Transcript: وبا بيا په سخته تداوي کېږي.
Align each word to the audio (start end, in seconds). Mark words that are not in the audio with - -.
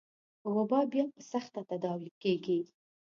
وبا 0.53 0.79
بيا 0.91 1.05
په 1.13 1.21
سخته 1.31 1.61
تداوي 1.69 2.09
کېږي. 2.21 2.59